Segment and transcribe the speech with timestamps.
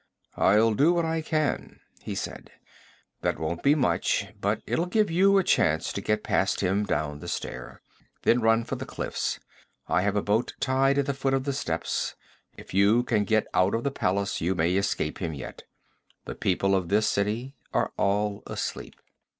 [0.35, 2.49] 'I'll do what I can,' he said.
[3.21, 7.19] 'That won't be much, but it'll give you a chance to get past him down
[7.19, 7.83] the stair.
[8.23, 9.39] Then run for the cliffs.
[9.87, 12.15] I have a boat tied at the foot of the steps.
[12.57, 15.65] If you can get out of the palace you may escape him yet.
[16.25, 18.95] The people of this city are all asleep.'